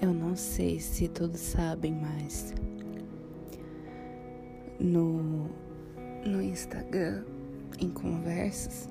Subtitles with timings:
[0.00, 2.54] Eu não sei se todos sabem, mas
[4.78, 5.50] no,
[6.24, 7.22] no Instagram,
[7.78, 8.88] em conversas,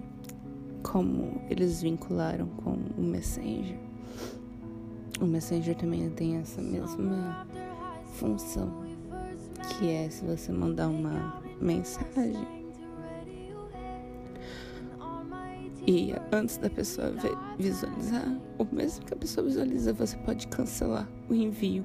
[0.83, 3.79] como eles vincularam com o Messenger,
[5.19, 7.47] o Messenger também tem essa mesma
[8.13, 8.83] função,
[9.67, 12.58] que é se você mandar uma mensagem
[15.89, 17.11] e antes da pessoa
[17.57, 21.83] visualizar, ou mesmo que a pessoa visualiza, você pode cancelar o envio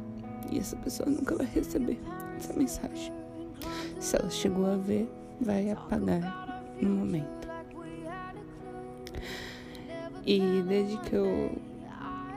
[0.53, 1.99] e essa pessoa nunca vai receber
[2.37, 3.11] essa mensagem.
[3.99, 5.09] Se ela chegou a ver,
[5.41, 7.49] vai apagar no momento.
[10.27, 11.59] E desde que eu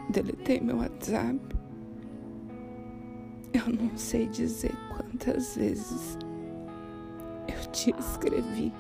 [0.10, 1.38] deletei meu WhatsApp,
[3.52, 6.18] eu não sei dizer quantas vezes
[7.46, 8.72] eu te escrevi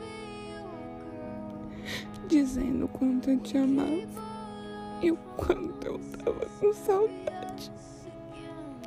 [2.28, 4.28] dizendo o quanto eu te amava
[5.02, 7.72] e o quanto eu tava com saudade.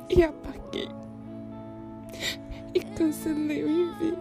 [0.09, 0.89] E apaguei.
[2.73, 4.17] E cancelei o envio.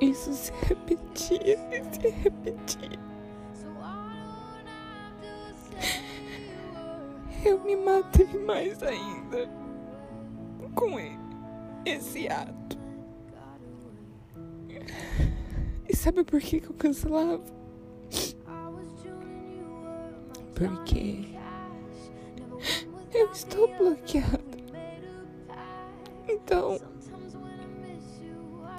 [0.00, 2.98] Isso se repetia e se repetia.
[7.44, 9.48] Eu me matei mais ainda
[10.74, 10.98] com
[11.84, 12.78] esse ato.
[15.90, 17.40] E sabe por que, que eu cancelava?
[20.54, 21.24] Porque
[23.12, 24.40] eu estou bloqueada.
[26.28, 26.78] Então,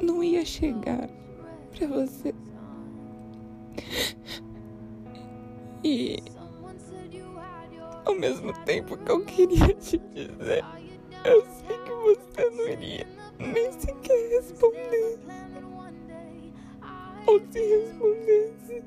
[0.01, 1.09] não ia chegar
[1.77, 2.33] pra você.
[5.83, 6.17] E
[8.05, 10.63] ao mesmo tempo que eu queria te dizer,
[11.25, 13.05] eu sei que você não iria
[13.37, 15.19] nem sequer responder.
[17.27, 18.83] Ou se respondesse,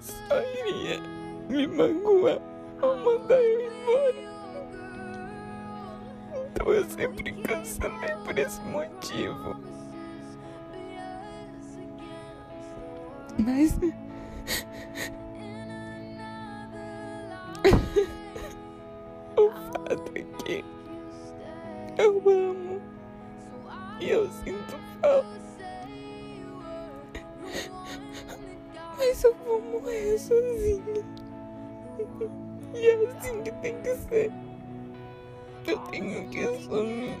[0.00, 1.00] só iria
[1.48, 2.40] me magoar
[2.82, 4.32] ou mandar eu embora.
[6.52, 9.56] Então eu sempre cancelei por esse motivo.
[13.38, 13.78] Mas.
[19.36, 20.64] o fato é que
[21.98, 22.80] eu amo
[24.02, 25.42] e eu sinto falta.
[28.98, 31.04] Mas eu vou morrer sozinha.
[32.74, 34.32] E é assim que tem que ser.
[35.66, 37.16] Eu tenho que sumir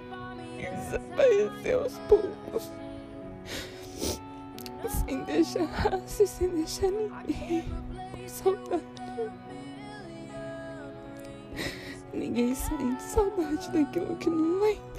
[0.58, 2.70] e desaparecer aos poucos.
[5.06, 7.64] Sem deixar sem deixar ninguém
[8.10, 8.82] com saudade.
[12.12, 14.91] Ninguém sente saudade daquilo que não lembra.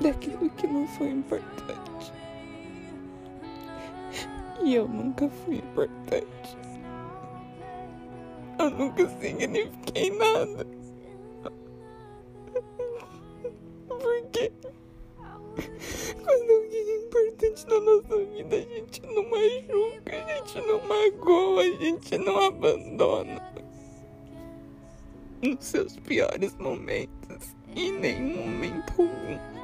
[0.00, 2.12] Daquilo que não foi importante.
[4.62, 6.56] E eu nunca fui importante.
[8.58, 10.66] Eu nunca signifiquei nada.
[13.88, 14.52] Porque
[16.24, 21.62] quando alguém é importante na nossa vida, a gente não machuca, a gente não magoa,
[21.62, 23.42] a gente não abandona.
[25.42, 29.63] Nos seus piores momentos, em nenhum momento algum.